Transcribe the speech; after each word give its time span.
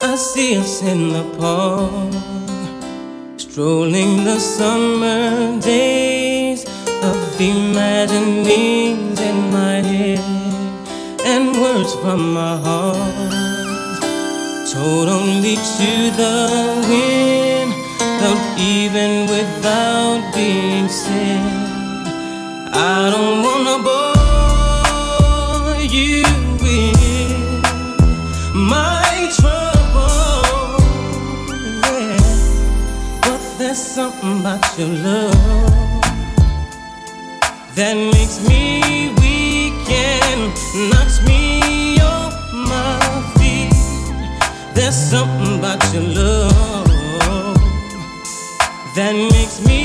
I 0.00 0.14
see 0.14 0.56
us 0.56 0.80
in 0.80 1.08
the 1.08 1.24
park, 1.38 2.14
strolling 3.36 4.22
the 4.22 4.38
summer 4.38 5.60
days 5.60 6.64
of 7.02 7.40
imaginings 7.40 9.20
in 9.20 9.50
my 9.50 9.82
head 9.82 10.20
and 11.26 11.50
words 11.60 11.96
from 11.96 12.32
my 12.32 12.56
heart 12.58 13.32
told 14.72 15.08
only 15.08 15.56
to 15.56 15.90
the 16.14 16.46
wind, 16.88 17.72
though 18.20 18.40
even 18.56 19.26
without 19.26 20.32
being 20.32 20.88
said, 20.88 21.42
I 22.72 23.10
don't 23.10 23.42
wanna 23.42 23.82
bore. 23.82 24.17
there's 33.78 33.94
something 33.94 34.40
about 34.40 34.78
your 34.78 34.88
love 34.88 35.32
that 37.76 37.94
makes 37.94 38.40
me 38.48 39.14
weak 39.20 39.88
and 39.88 40.52
knocks 40.90 41.22
me 41.22 42.00
off 42.00 42.34
my 42.52 42.98
feet. 43.38 43.72
There's 44.74 44.96
something 44.96 45.58
about 45.60 45.80
your 45.94 46.02
love 46.02 46.88
that 48.96 49.14
makes 49.14 49.64
me. 49.64 49.77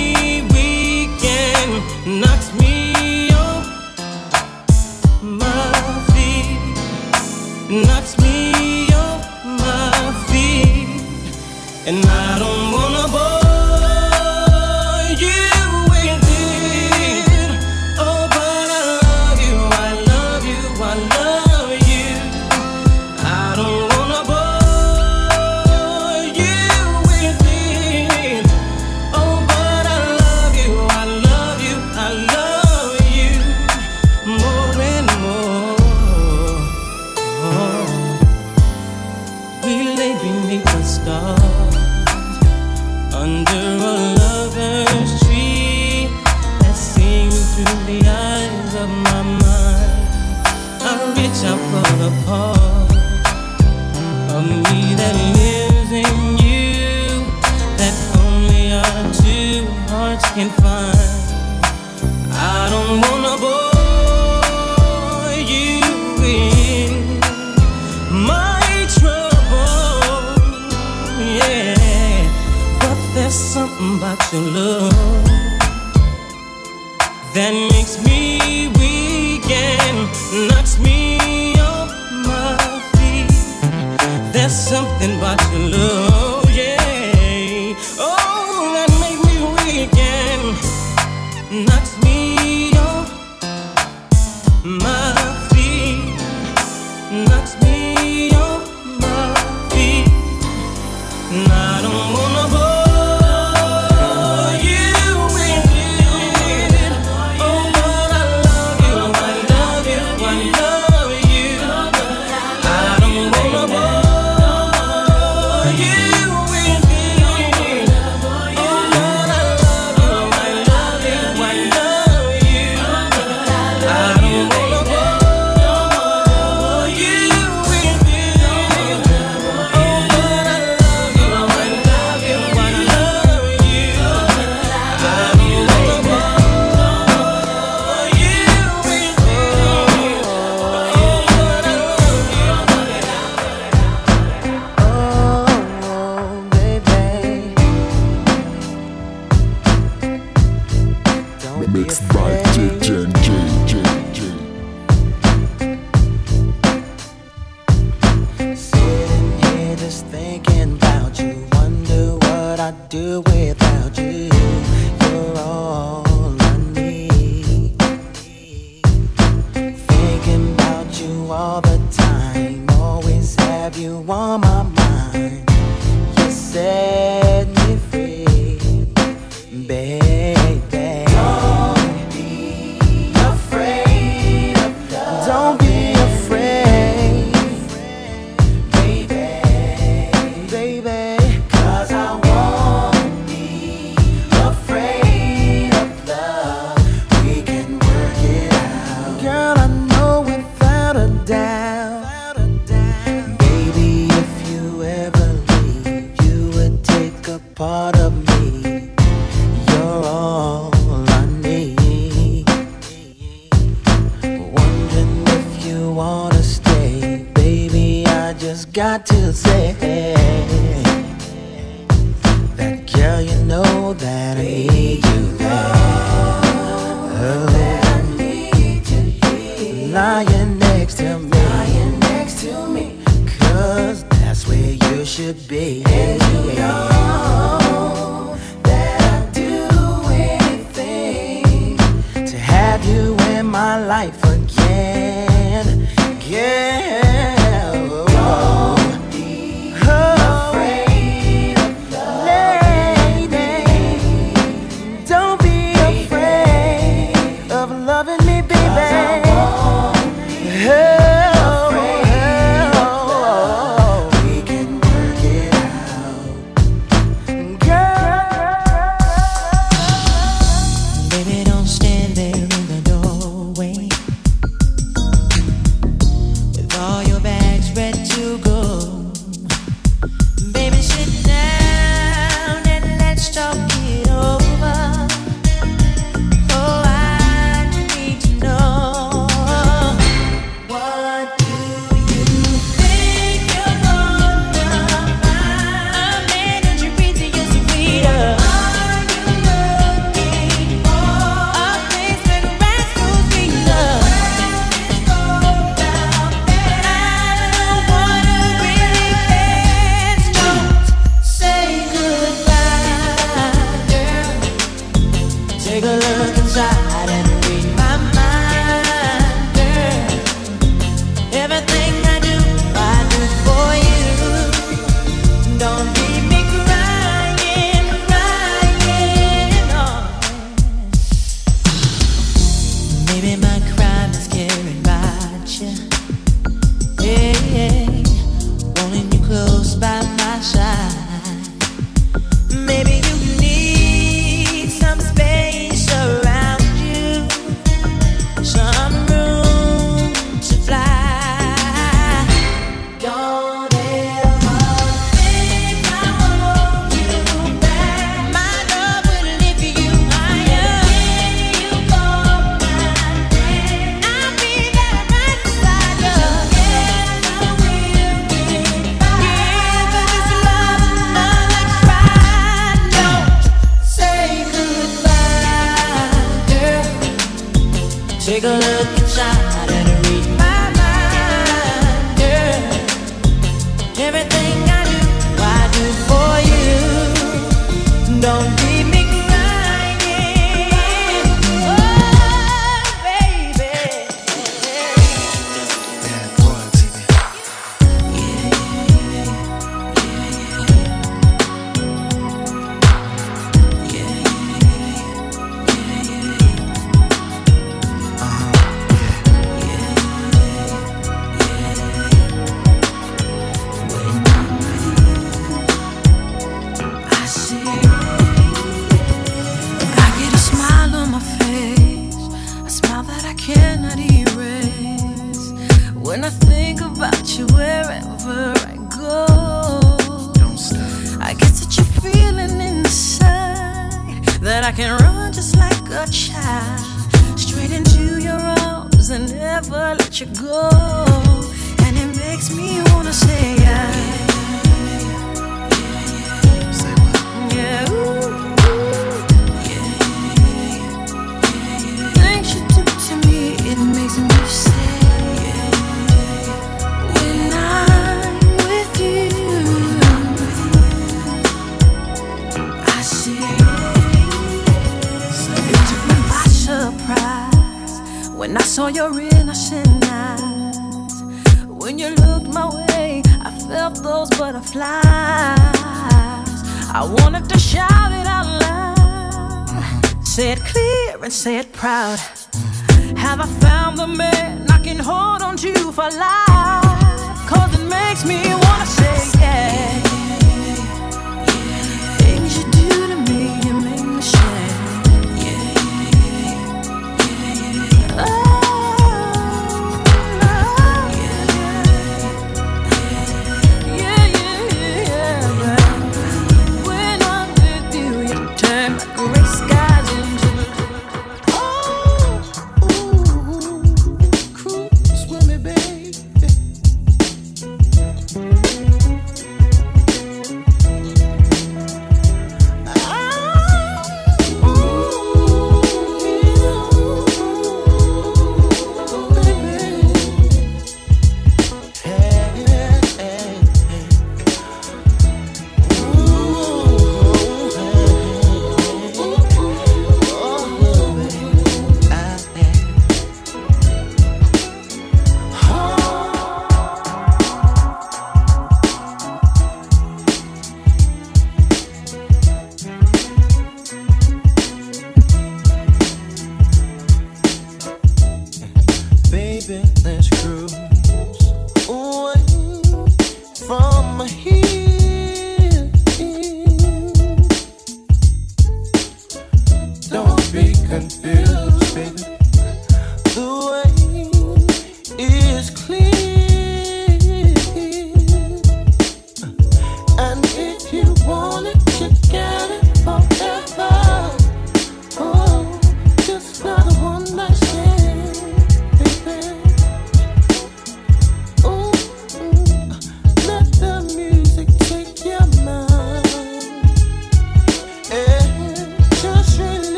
mixed 151.73 152.07
by 152.09 152.31
DJ. 152.53 153.02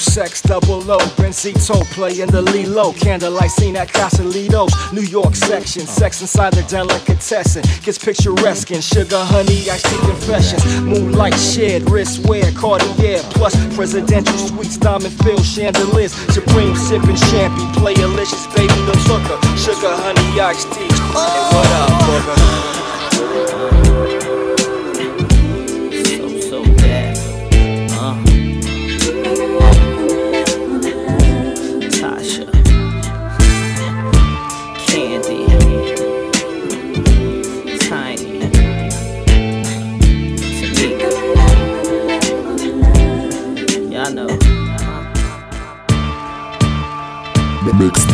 Sex 0.00 0.42
double 0.42 0.90
O, 0.90 0.98
Bencito 1.16 1.84
playing 1.92 2.28
the 2.28 2.42
Lilo. 2.42 2.92
Candlelight 2.92 3.50
scene 3.50 3.76
at 3.76 3.88
Casalitos, 3.88 4.92
New 4.92 5.02
York 5.02 5.34
section. 5.34 5.82
Sex 5.86 6.20
inside 6.20 6.52
the 6.52 6.62
delicatessen 6.62 7.62
gets 7.82 7.98
picturesque 7.98 8.70
and 8.70 8.82
sugar, 8.82 9.18
honey, 9.18 9.68
I 9.70 9.76
see 9.76 9.98
confessions. 10.06 10.64
Moonlight 10.82 11.38
shed, 11.38 11.90
wrist 11.90 12.26
wear, 12.26 12.50
Cartier, 12.52 13.18
plus 13.34 13.54
presidential 13.74 14.38
suites, 14.38 14.76
diamond 14.76 15.14
filled 15.22 15.44
chandeliers. 15.44 16.12
Supreme 16.32 16.74
sipping 16.76 17.16
champagne, 17.16 17.72
play 17.74 17.94
delicious, 17.94 18.46
baby 18.48 18.74
the 18.86 18.96
hooker. 19.06 19.38
Sugar, 19.56 19.94
honey, 19.94 20.40
ice 20.40 20.64
tea. 20.64 20.84
And 20.84 21.54
what 21.54 21.66
up, 21.72 21.90
booger? 22.02 22.87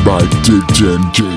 By 0.04 0.20
DJ 0.44 1.33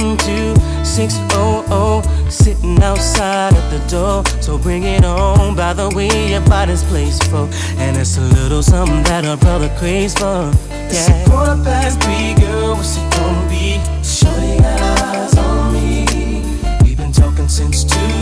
V12600 0.00 2.30
sitting 2.30 2.82
outside 2.82 3.52
at 3.52 3.70
the 3.70 3.78
door, 3.88 4.24
so 4.40 4.56
bring 4.56 4.84
it 4.84 5.04
on. 5.04 5.54
By 5.54 5.74
the 5.74 5.90
way, 5.94 6.30
your 6.30 6.40
body's 6.42 6.82
placed 6.84 7.24
for, 7.24 7.46
and 7.76 7.94
it's 7.96 8.16
a 8.16 8.22
little 8.22 8.62
something 8.62 9.02
that 9.04 9.24
a 9.26 9.36
brother 9.36 9.68
craves 9.78 10.14
for. 10.14 10.50
Yeah. 10.70 10.88
It's 10.88 11.08
a 11.08 11.24
quarter 11.30 11.62
past 11.62 12.00
three, 12.02 12.32
girl, 12.34 12.76
what's 12.76 12.96
it 12.96 13.12
gonna 13.12 13.48
be? 13.48 13.78
Shorty 14.02 14.56
got 14.58 14.80
eyes 14.80 15.36
on 15.36 15.72
me. 15.74 16.06
We've 16.82 16.96
been 16.96 17.12
talking 17.12 17.48
since 17.48 17.84
two, 17.84 18.19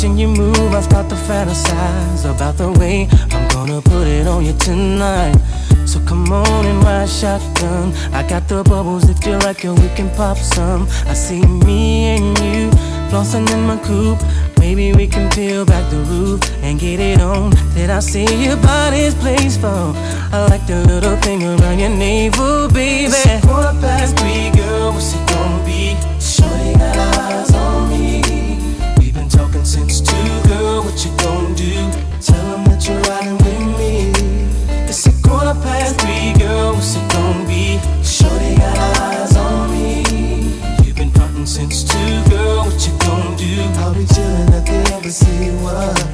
watching 0.00 0.16
you 0.16 0.28
move, 0.28 0.72
I 0.72 0.80
start 0.80 1.10
to 1.10 1.14
fantasize 1.14 2.24
about 2.24 2.56
the 2.56 2.72
way 2.80 3.06
I'm 3.32 3.46
gonna 3.48 3.82
put 3.82 4.06
it 4.06 4.26
on 4.26 4.46
you 4.46 4.54
tonight. 4.54 5.36
So 5.84 6.00
come 6.06 6.32
on 6.32 6.64
and 6.64 6.82
ride 6.82 7.06
shotgun. 7.06 7.92
I 8.14 8.26
got 8.26 8.48
the 8.48 8.64
bubbles 8.64 9.10
if 9.10 9.26
you 9.26 9.36
like 9.40 9.62
it, 9.62 9.78
we 9.78 9.88
can 9.94 10.08
pop 10.16 10.38
some. 10.38 10.88
I 11.06 11.12
see 11.12 11.44
me 11.44 12.16
and 12.16 12.38
you 12.38 12.70
flossing 13.10 13.46
in 13.52 13.66
my 13.66 13.76
coupe. 13.76 14.22
Maybe 14.58 14.94
we 14.94 15.06
can 15.06 15.28
peel 15.32 15.66
back 15.66 15.90
the 15.90 15.98
roof 15.98 16.40
and 16.62 16.80
get 16.80 16.98
it 16.98 17.20
on. 17.20 17.50
Did 17.74 17.90
I 17.90 18.00
see 18.00 18.24
your 18.44 18.56
body's 18.56 19.14
place 19.16 19.58
for? 19.58 19.92
I 20.32 20.46
like 20.48 20.66
the 20.66 20.82
little 20.86 21.16
thing 21.16 21.42
around 21.42 21.78
your 21.78 21.90
navel, 21.90 22.68
baby. 22.68 23.12
It's 23.12 23.44
quarter 23.44 23.76
past 23.82 24.16
three, 24.18 24.48
girl. 24.56 24.92
What's 24.92 25.12
at 45.10 45.16
the 45.16 45.26
embassy. 45.26 45.50
What? 45.62 46.06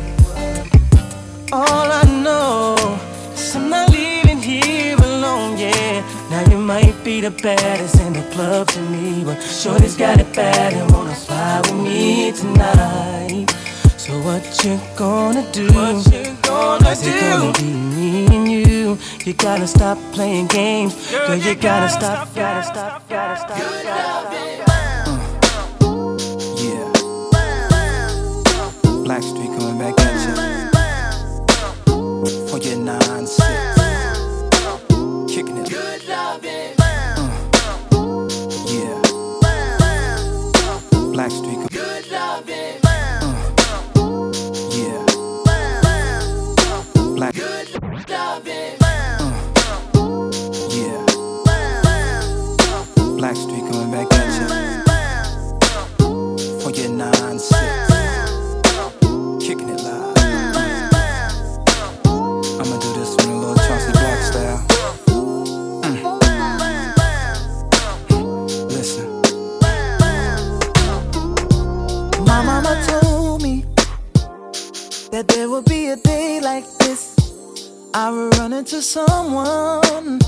All 1.52 1.90
I 1.92 2.04
know 2.22 2.98
is 3.34 3.54
I'm 3.56 3.68
not 3.68 3.90
leaving 3.90 4.38
here 4.38 4.96
alone, 4.96 5.58
yeah. 5.58 6.02
Now 6.30 6.50
you 6.50 6.58
might 6.58 7.02
be 7.04 7.20
the 7.20 7.30
baddest 7.30 8.00
in 8.00 8.12
the 8.12 8.22
club 8.32 8.68
to 8.68 8.80
me, 8.80 9.24
but 9.24 9.40
Shorty's 9.40 9.96
got 9.96 10.20
it 10.20 10.32
bad 10.34 10.72
and 10.72 10.90
wanna 10.92 11.14
fly 11.14 11.60
with 11.60 11.74
me 11.74 12.32
tonight. 12.32 13.46
So 13.96 14.12
what 14.22 14.64
you 14.64 14.78
gonna 14.96 15.44
do? 15.52 15.66
What 15.72 16.12
you 16.12 16.36
gonna 16.42 16.90
Is 16.90 17.06
it 17.06 17.20
gonna 17.20 17.52
be 17.52 17.70
me 17.96 18.26
and 18.26 18.50
you? 18.50 18.98
You 19.24 19.32
gotta 19.34 19.66
stop 19.66 19.98
playing 20.12 20.46
games, 20.46 20.94
girl. 21.10 21.36
You 21.36 21.54
gotta 21.54 21.88
stop, 21.88 22.34
gotta 22.34 22.62
stop, 22.62 23.08
gotta 23.08 23.36
stop, 23.36 23.58
gotta 23.58 23.78
stop. 23.78 24.32
Yeah. 24.32 24.65
Blackstreet 29.06 29.56
coming 29.56 29.78
back 29.78 29.94
at 30.00 30.14
you. 30.26 30.34
For 32.48 32.58
your 32.58 32.76
nonsense. 32.80 33.38
Kicking 35.32 35.58
it. 35.58 35.70
Uh. 35.70 36.38
Yeah. 38.66 39.00
Blackstreet 41.14 41.70
coming. 41.70 42.12
Uh. 42.12 42.75
I 77.94 78.10
would 78.10 78.36
run 78.38 78.52
into 78.52 78.82
someone 78.82 80.20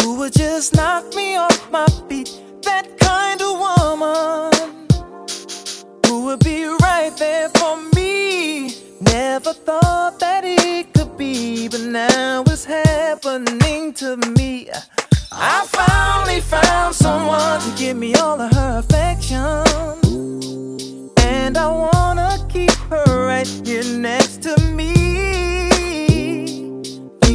who 0.00 0.18
would 0.18 0.32
just 0.32 0.74
knock 0.74 1.14
me 1.14 1.36
off 1.36 1.70
my 1.70 1.86
feet. 2.08 2.30
That 2.62 2.98
kind 2.98 3.40
of 3.40 3.58
woman 3.58 4.86
who 6.06 6.24
would 6.26 6.40
be 6.44 6.64
right 6.64 7.12
there 7.16 7.48
for 7.50 7.76
me. 7.94 8.74
Never 9.00 9.52
thought 9.52 10.18
that 10.20 10.44
it 10.44 10.92
could 10.92 11.16
be, 11.16 11.68
but 11.68 11.80
now 11.80 12.42
it's 12.46 12.64
happening 12.64 13.92
to 13.94 14.16
me. 14.36 14.68
I 15.32 15.66
finally 15.66 16.40
found 16.40 16.94
someone 16.94 17.60
to 17.60 17.70
give 17.78 17.96
me 17.96 18.14
all 18.16 18.40
of 18.40 18.52
her 18.52 18.78
affection. 18.80 19.64
And 21.18 21.56
I 21.56 21.68
wanna 21.68 22.38
keep 22.48 22.72
her 22.90 23.26
right 23.26 23.46
here 23.64 23.84
next 23.84 24.42
to 24.42 24.60
me 24.72 25.69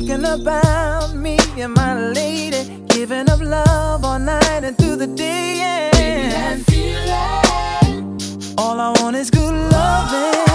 thinking 0.06 0.26
about 0.26 1.16
me 1.16 1.38
and 1.58 1.74
my 1.74 2.00
lady, 2.12 2.84
giving 2.90 3.28
up 3.30 3.40
love 3.40 4.06
all 4.06 4.20
night 4.20 4.64
and 4.64 4.78
through 4.78 4.96
the 4.98 5.08
day. 5.08 5.62
and 5.62 5.92
Baby, 5.94 6.36
I'm 6.36 6.60
feeling 6.66 8.56
all 8.58 8.80
I 8.80 8.94
want 9.02 9.16
is 9.16 9.32
good 9.32 9.54
loving. 9.72 10.55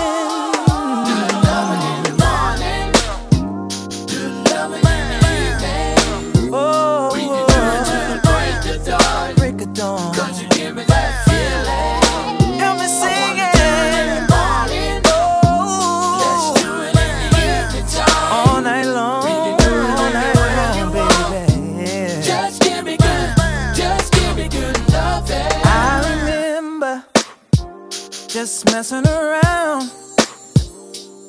messing 28.80 29.06
around 29.08 29.90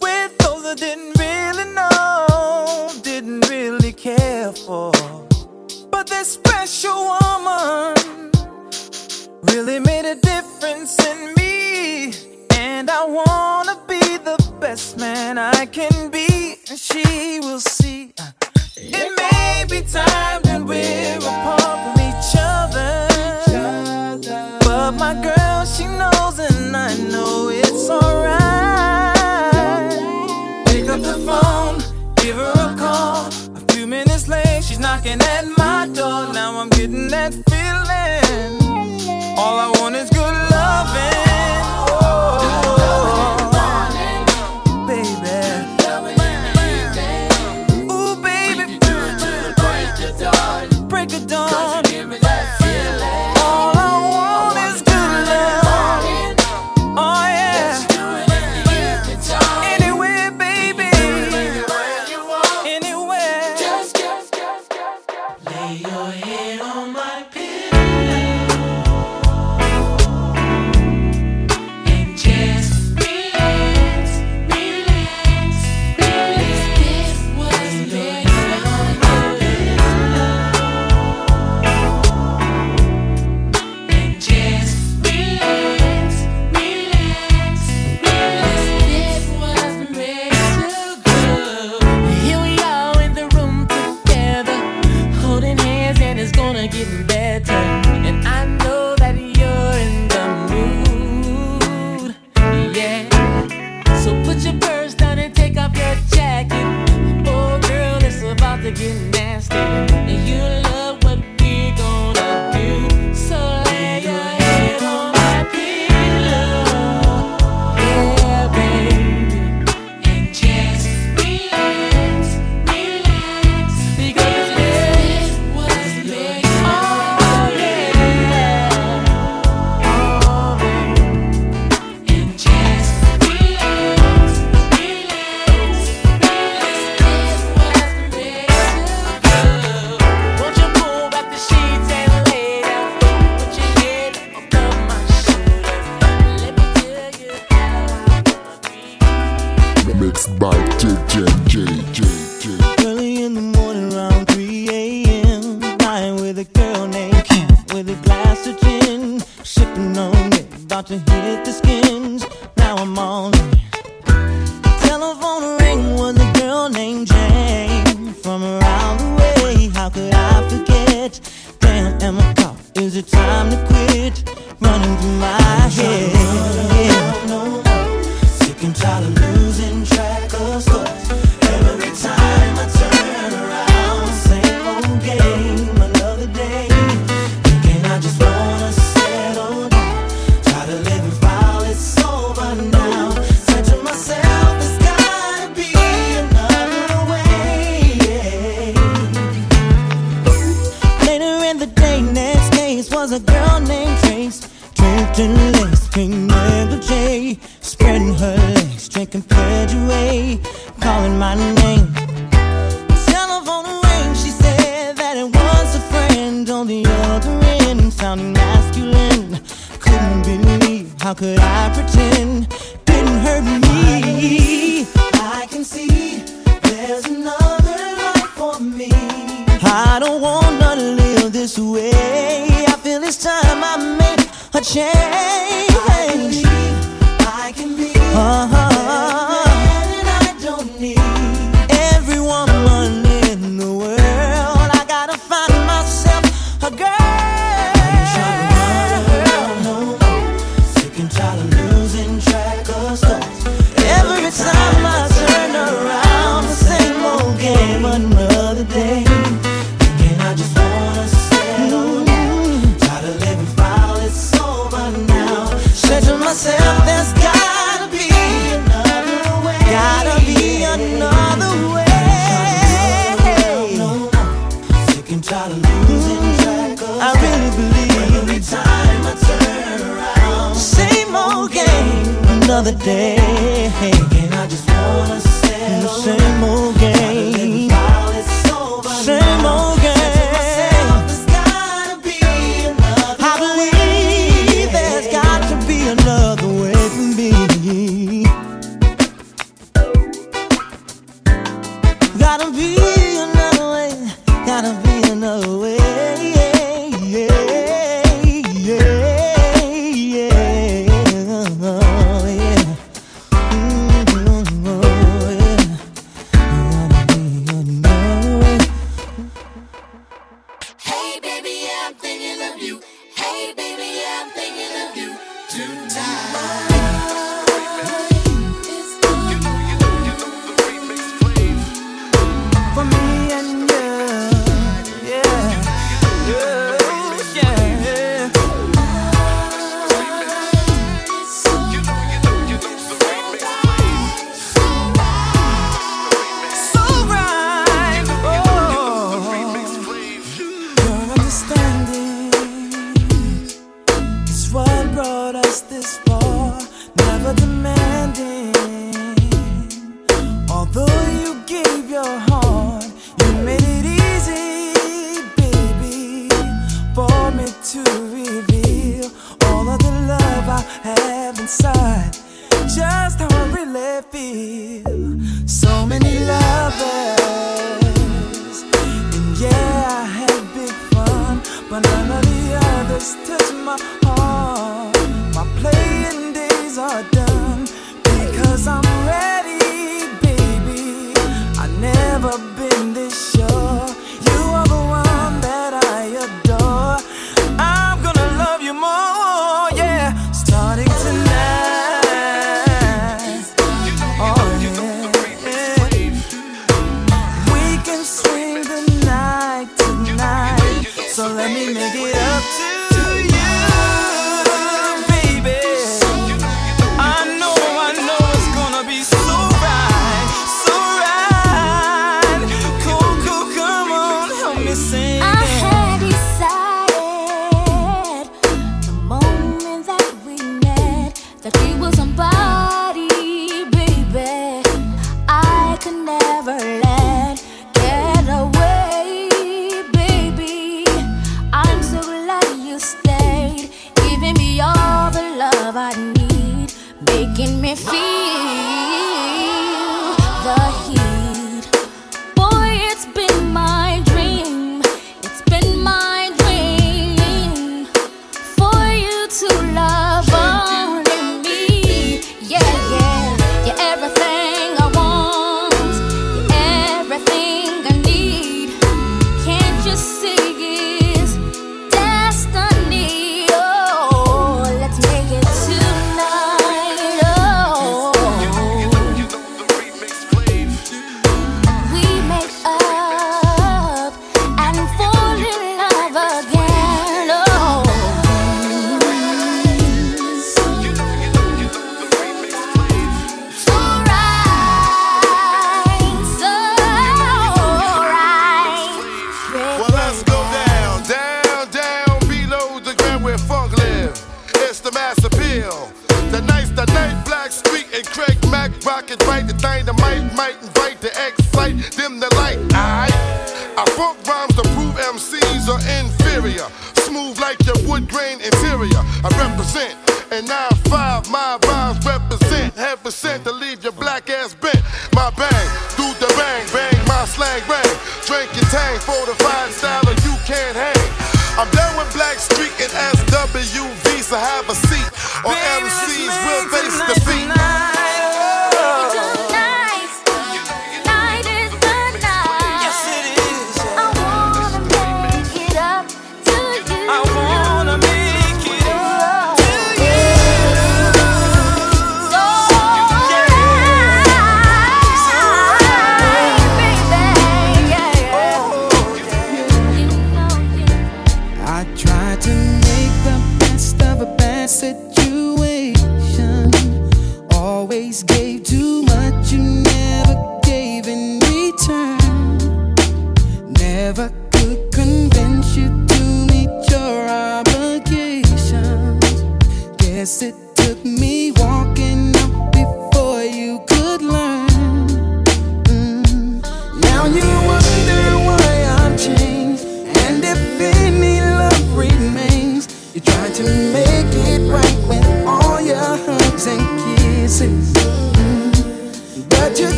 with 0.00 0.38
those 0.38 0.64
I 0.64 0.74
didn't 0.76 1.18
really 1.18 1.64
know, 1.74 2.88
didn't 3.02 3.50
really 3.50 3.92
care 3.92 4.52
for. 4.52 4.92
But 5.90 6.06
this 6.06 6.28
special 6.34 6.94
woman 6.94 8.30
really 9.42 9.80
made 9.80 10.04
a 10.04 10.14
difference 10.14 10.94
in 11.04 11.34
me, 11.34 12.12
and 12.54 12.88
I 12.88 13.04
wanna 13.04 13.76
be 13.88 13.98
the 14.18 14.38
best 14.60 14.96
man 14.96 15.36
I 15.36 15.66
can 15.66 16.08
be, 16.08 16.54
and 16.68 16.78
she 16.78 17.40
will 17.40 17.58
see. 17.58 18.12
Uh, 18.16 18.30
it 18.76 19.10
may 19.18 19.64
be 19.68 19.80
time 19.90 20.42
that 20.42 20.62
we're 20.62 21.18
apart 21.18 21.78
from 21.82 21.96
each 22.10 22.32
other, 22.38 23.08
but 24.64 24.92
my 24.92 25.14
girl. 25.20 25.39
I 39.60 39.68
want 39.78 39.94
is 39.94 40.08
good 40.08 40.39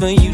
for 0.00 0.08
you 0.08 0.29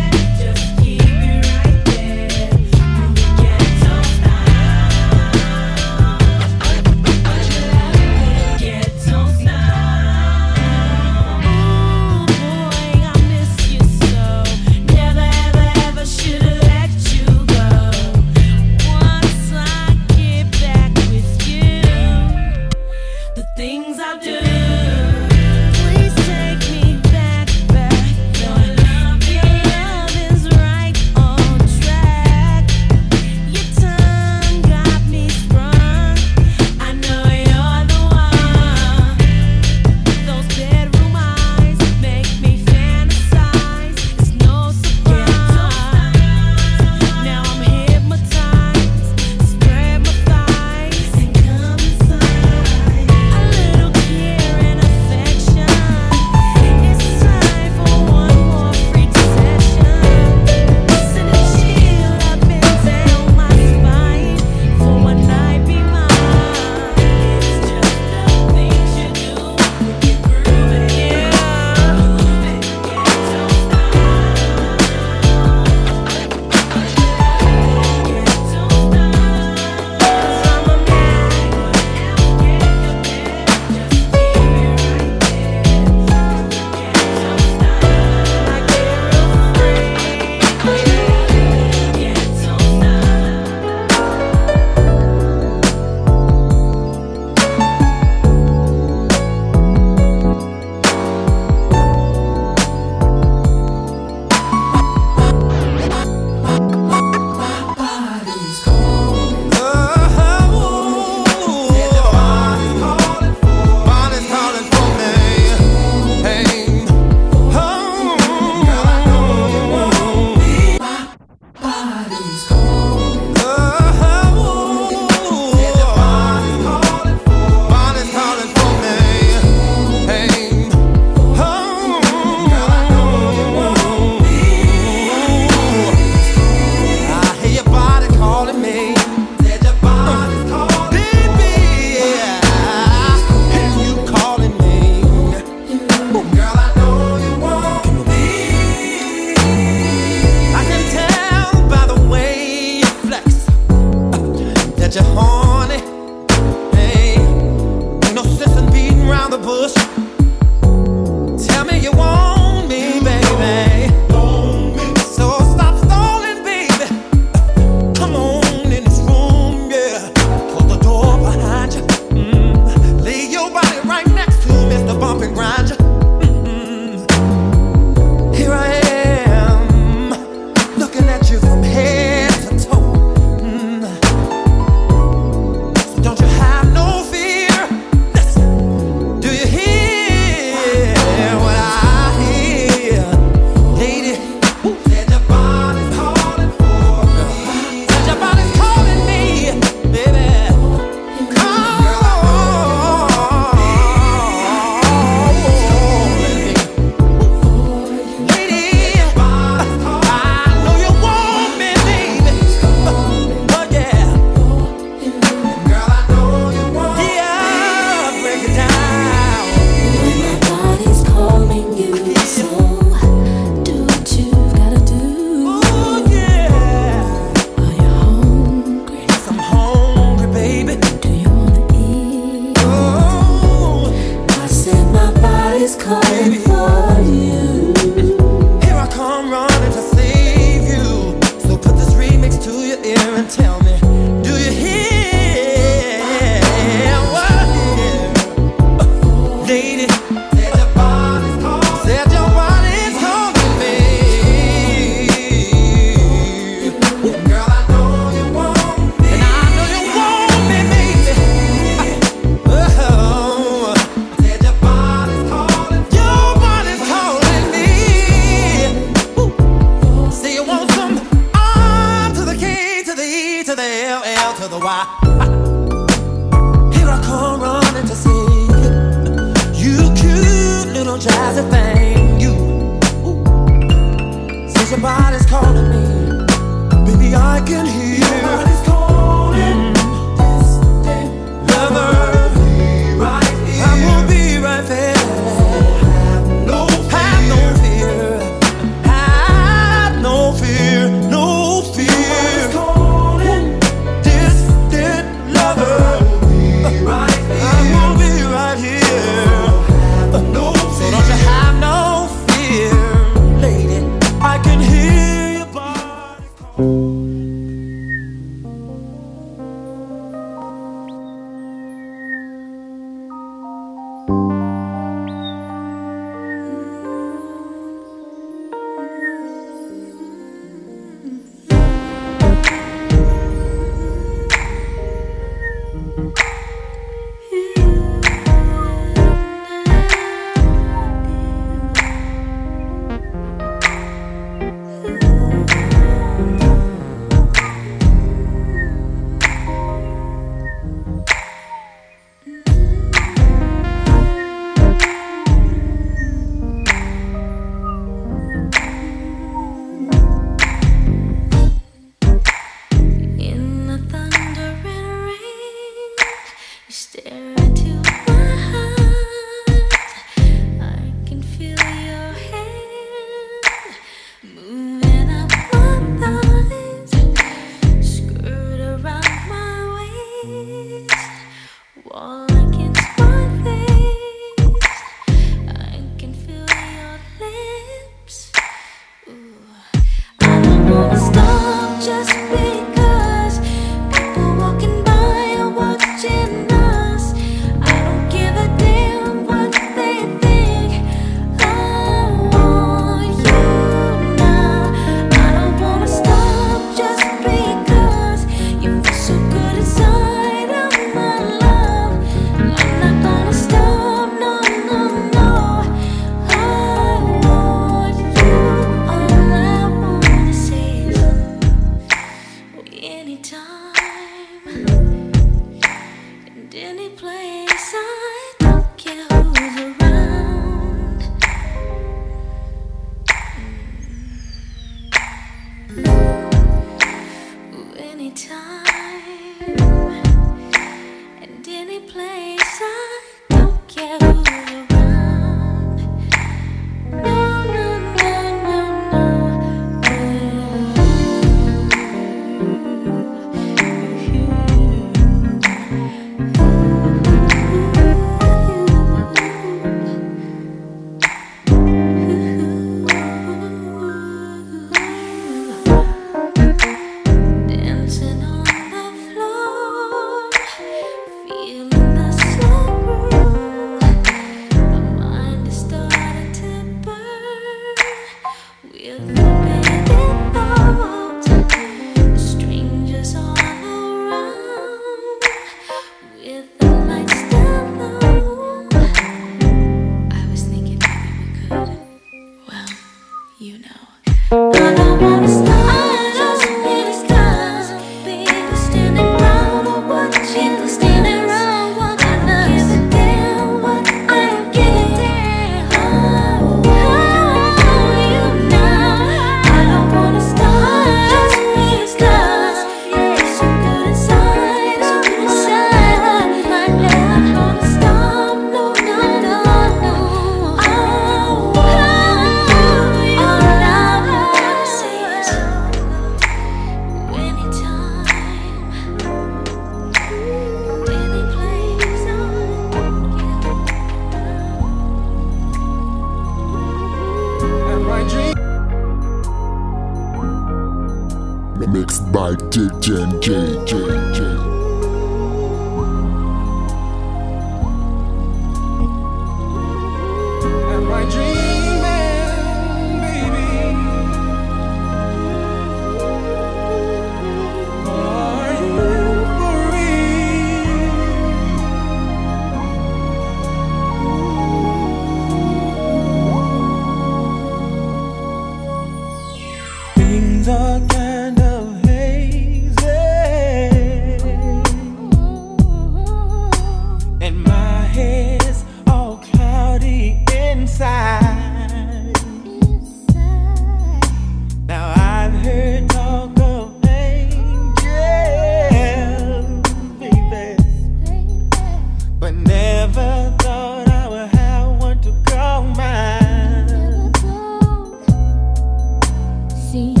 see. 599.71 600.00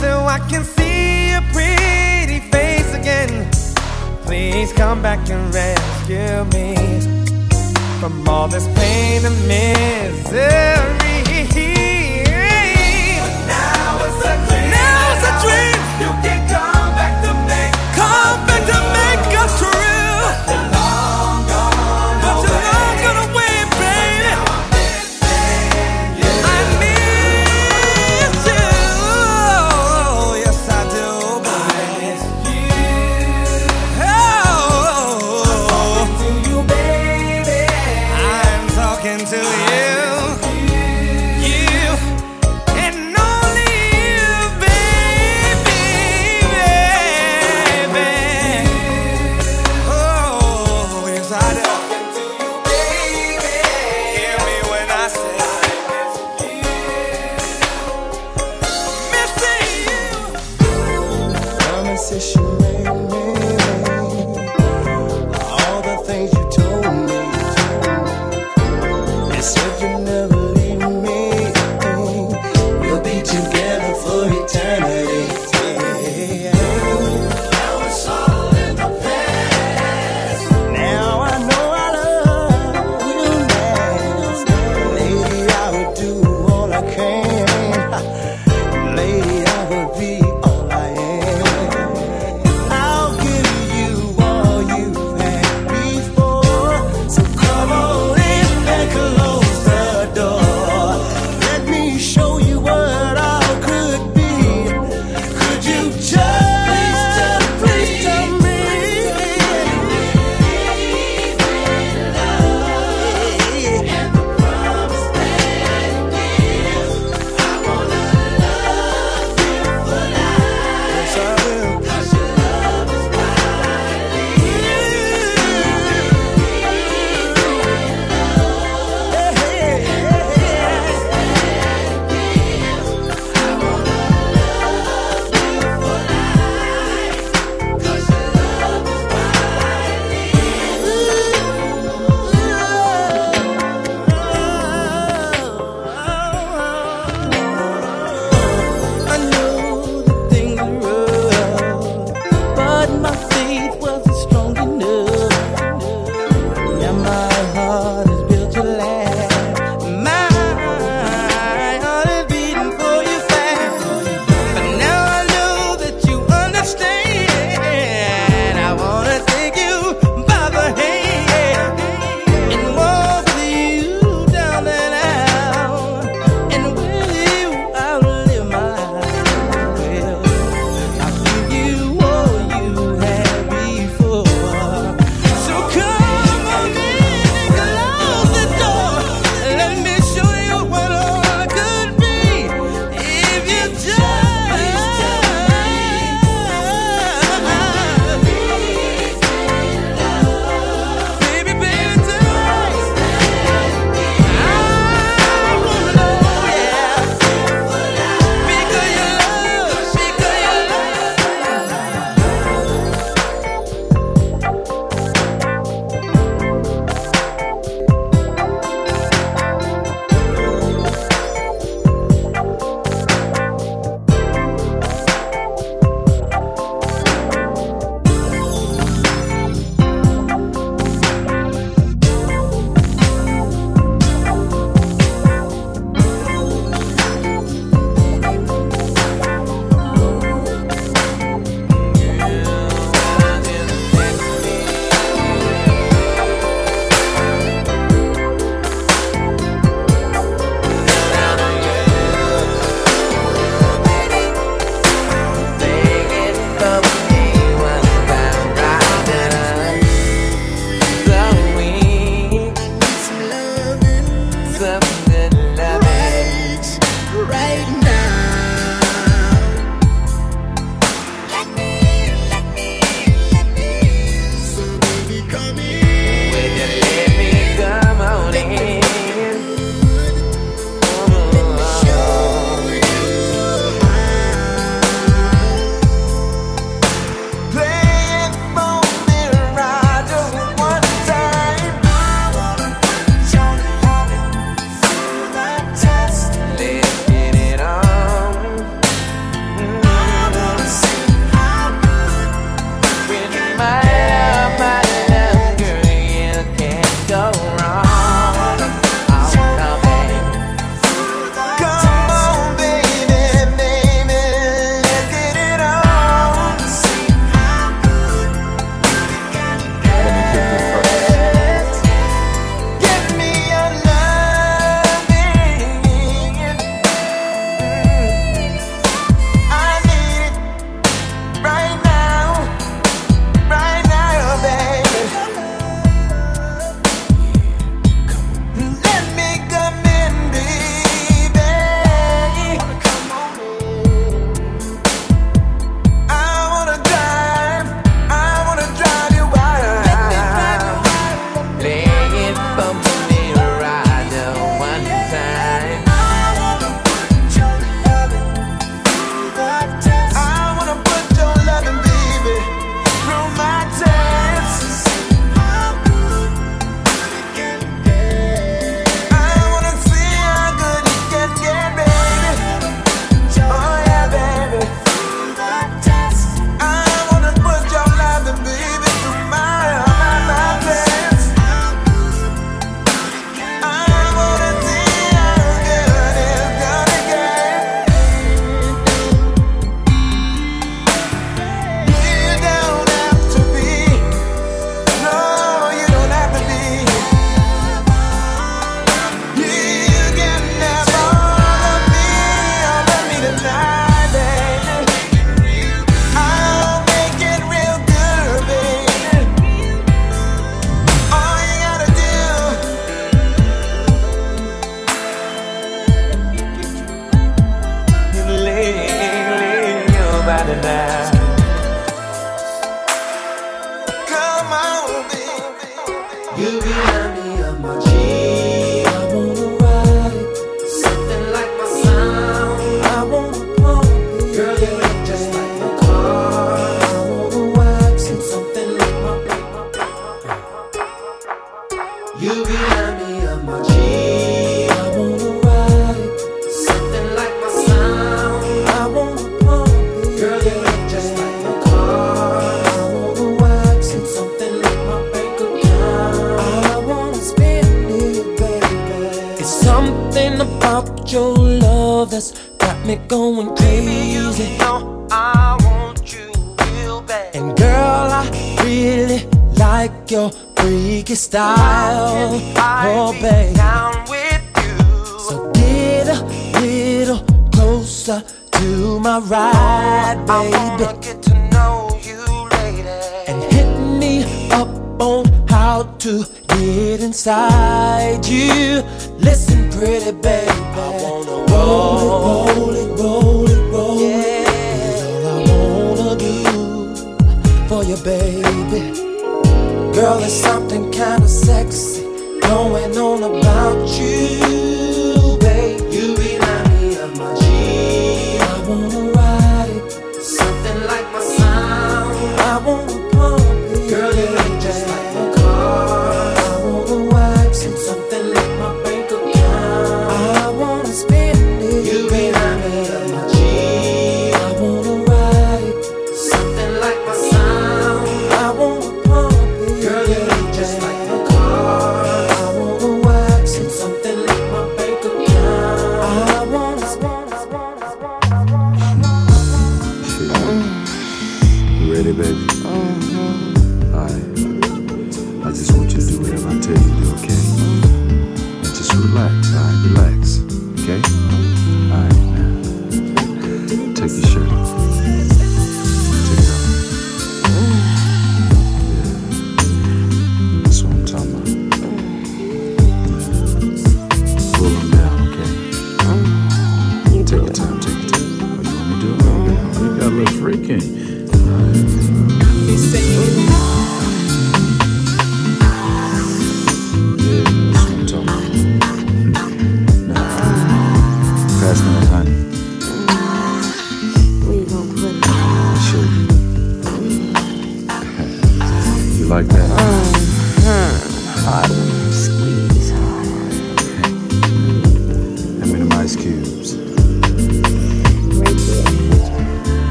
So 0.00 0.26
I 0.26 0.38
can 0.50 0.64
see 0.64 1.30
your 1.32 1.42
pretty 1.52 2.40
face 2.50 2.92
again. 2.94 3.50
Please 4.24 4.72
come 4.72 5.00
back 5.02 5.28
and 5.30 5.54
rescue 5.54 6.44
me 6.56 6.74
from 8.00 8.28
all 8.28 8.48
this 8.48 8.66
pain 8.78 9.24
and 9.24 9.36
misery. 9.48 10.76
But 13.20 13.34
Now 13.46 14.04
it's 14.06 14.24
a 14.24 14.34
dream. 14.46 14.70
Now 14.70 15.12
it's 15.12 15.26
a 15.30 15.34
dream. 15.44 15.78
You 16.02 16.10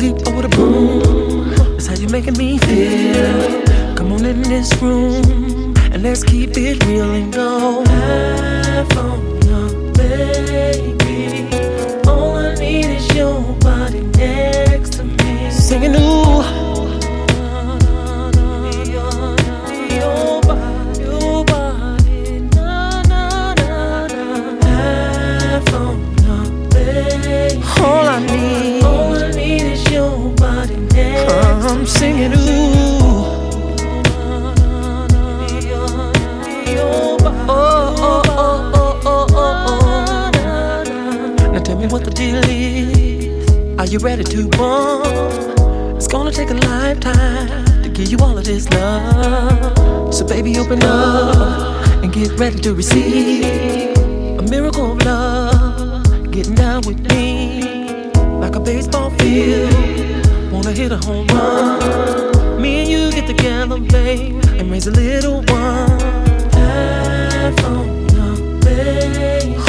leap 0.00 0.26
over 0.28 0.42
the. 0.42 0.48
That's 1.72 1.86
how 1.86 1.94
you're 1.94 2.10
making 2.10 2.38
me 2.38 2.58
feel. 2.58 3.94
Come 3.94 4.12
on 4.12 4.24
in 4.24 4.42
this 4.42 4.72
room 4.80 5.74
and 5.92 6.02
let's 6.02 6.24
keep 6.24 6.56
it 6.56 6.82
real 6.86 7.10
and 7.10 7.32
go. 7.32 7.84
On 8.96 9.92
baby. 9.92 11.48
All 12.08 12.36
I 12.36 12.54
need 12.54 12.86
is 12.86 13.14
your 13.14 13.42
body 13.60 14.00
next 14.00 14.94
to 14.94 15.04
me. 15.04 15.50
Singing 15.50 15.94
ooh. 15.96 16.29
I'm 31.70 31.86
singing, 31.86 32.32
ooh. 32.32 32.36
Oh, 37.48 37.96
now 41.52 41.60
tell 41.60 41.78
me 41.78 41.86
what 41.86 42.04
the 42.04 42.10
deal 42.10 42.42
is. 42.48 43.78
Are 43.78 43.86
you 43.86 44.00
ready 44.00 44.24
to 44.24 44.48
bump? 44.48 45.06
It's 45.96 46.08
gonna 46.08 46.32
take 46.32 46.50
a 46.50 46.54
lifetime 46.54 47.84
to 47.84 47.88
give 47.88 48.10
you 48.10 48.18
all 48.18 48.36
of 48.36 48.44
this 48.44 48.68
love. 48.70 50.12
So, 50.12 50.26
baby, 50.26 50.58
open 50.58 50.82
up 50.82 51.86
and 52.02 52.12
get 52.12 52.36
ready 52.36 52.58
to 52.62 52.74
receive 52.74 53.96
a 54.40 54.42
miracle 54.42 54.90
of 54.90 55.04
love. 55.04 56.32
Getting 56.32 56.56
down 56.56 56.82
with 56.82 56.98
me 57.12 58.10
like 58.40 58.56
a 58.56 58.60
baseball 58.60 59.10
field 59.10 59.69
never 60.70 60.82
hit 60.82 60.92
a 60.92 61.06
home 61.06 61.26
run. 61.28 62.60
Me 62.60 62.80
and 62.80 62.88
you 62.88 63.12
get 63.12 63.26
together, 63.26 63.78
babe, 63.80 64.44
and 64.58 64.70
raise 64.70 64.86
a 64.86 64.90
little 64.90 65.42
one. 65.48 65.98
Life 66.52 67.64
on. 67.64 68.00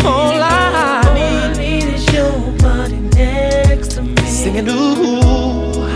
All 0.04 0.42
I 0.42 1.02
All 1.06 1.14
need. 1.14 1.24
I 1.24 1.54
need 1.58 1.84
is 1.94 2.14
your 2.14 2.32
body 2.58 2.98
next 3.16 3.92
to 3.92 4.02
me. 4.02 4.16
Singing 4.26 4.68
ooh. 4.70 5.88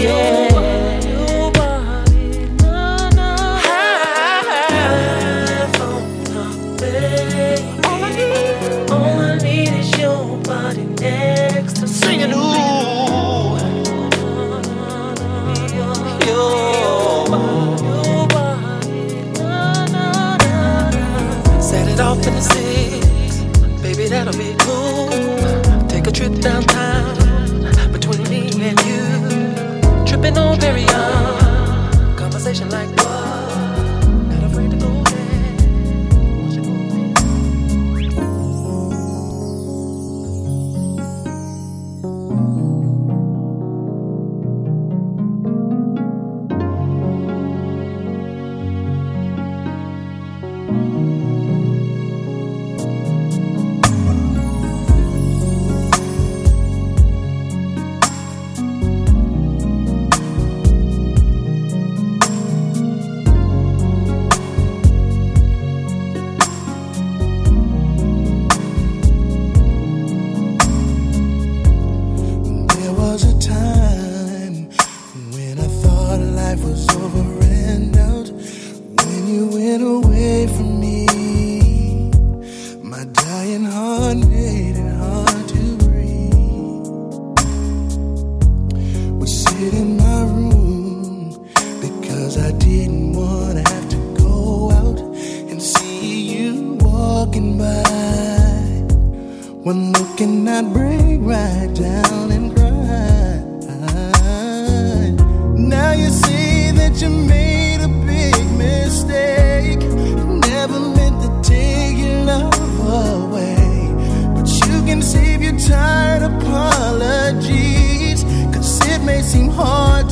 Yeah. 0.00 0.39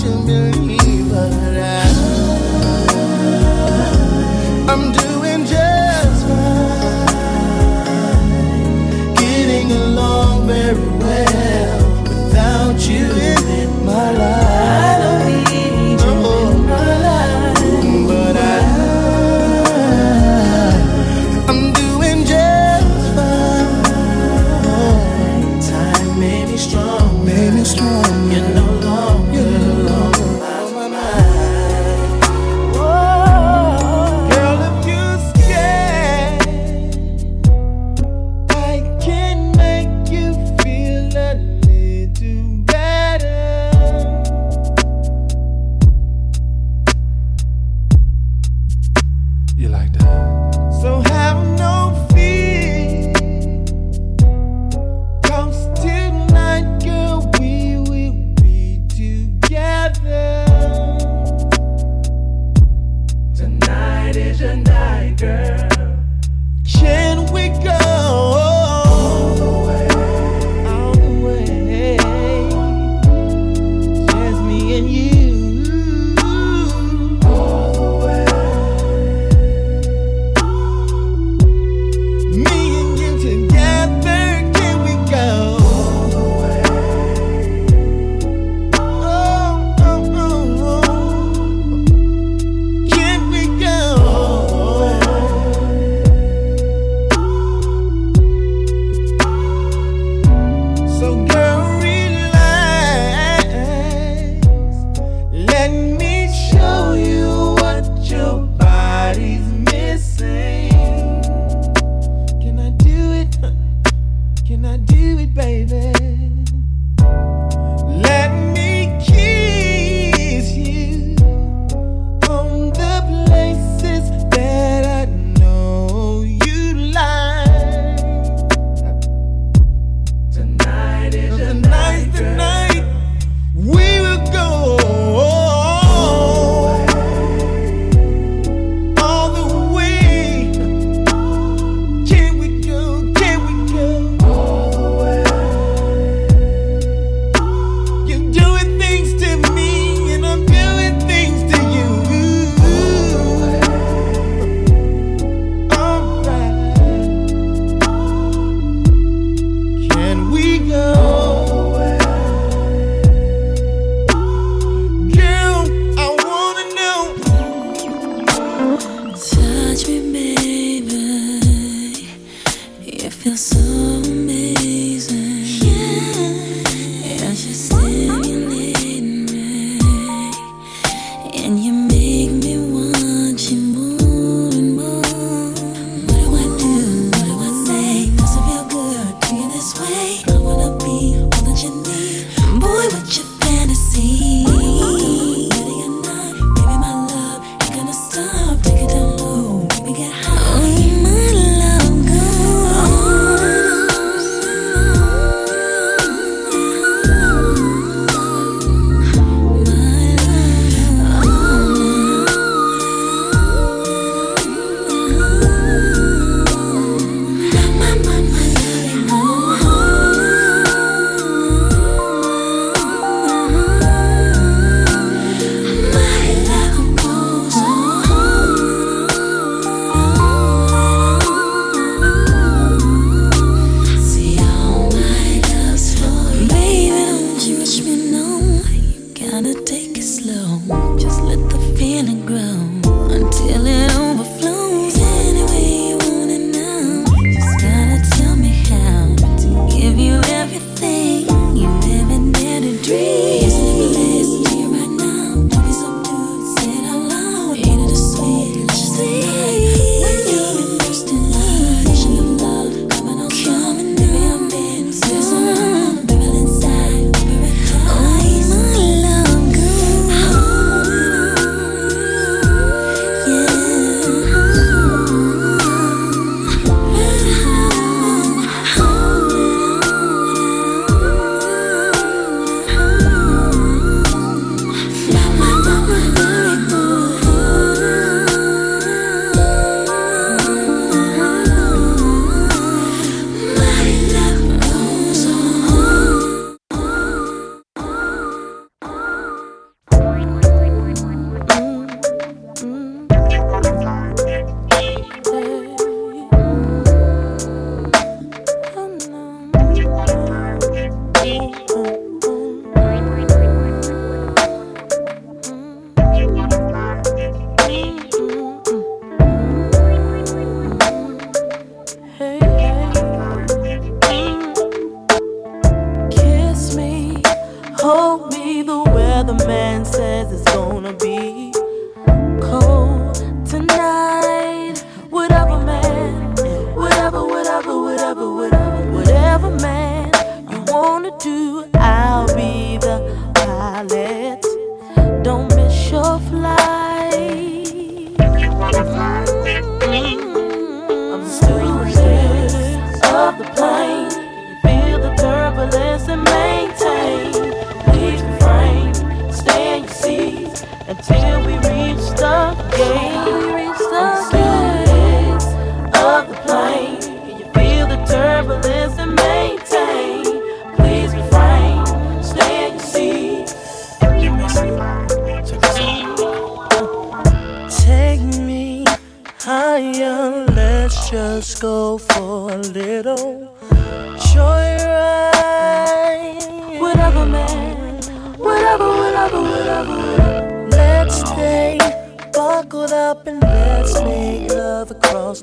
to 0.08 0.24
believe, 0.24 1.10
but 1.10 1.58
I. 1.58 1.87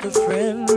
across 0.05 0.69
the 0.69 0.74